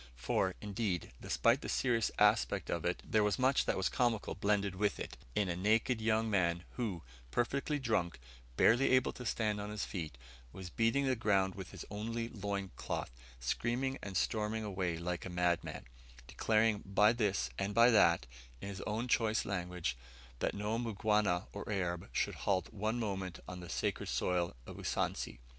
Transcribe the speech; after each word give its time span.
For, 0.15 0.55
indeed, 0.61 1.11
despite 1.21 1.61
the 1.61 1.69
serious 1.69 2.09
aspect 2.17 2.71
of 2.71 2.85
it, 2.85 3.03
there 3.05 3.23
was 3.23 3.37
much 3.37 3.65
that 3.65 3.77
was 3.77 3.87
comical 3.87 4.33
blended 4.33 4.73
with 4.73 4.99
it 4.99 5.15
in 5.35 5.47
a 5.47 5.55
naked 5.55 6.01
young 6.01 6.27
man 6.27 6.63
who 6.71 7.03
perfectly 7.29 7.77
drunk, 7.77 8.19
barely 8.57 8.89
able 8.93 9.13
to 9.13 9.27
stand 9.27 9.61
on 9.61 9.69
his 9.69 9.85
feet 9.85 10.17
was 10.51 10.71
beating 10.71 11.05
the 11.05 11.15
ground 11.15 11.53
with 11.53 11.69
his 11.69 11.85
only 11.91 12.29
loin 12.29 12.71
cloth, 12.77 13.11
screaming 13.39 13.99
and 14.01 14.17
storming 14.17 14.63
away 14.63 14.97
like 14.97 15.23
a 15.23 15.29
madman; 15.29 15.85
declaring 16.25 16.79
by 16.83 17.13
this, 17.13 17.51
and 17.59 17.75
by 17.75 17.91
that, 17.91 18.25
in 18.59 18.69
his 18.69 18.81
own 18.87 19.07
choice 19.07 19.45
language, 19.45 19.95
that 20.39 20.55
no 20.55 20.79
Mgwana 20.79 21.45
or 21.53 21.71
Arab 21.71 22.09
should 22.11 22.33
halt 22.49 22.73
one 22.73 22.99
moment 22.99 23.39
on 23.47 23.59
the 23.59 23.69
sacred 23.69 24.09
soil 24.09 24.55
of 24.65 24.77
Usansi. 24.77 25.37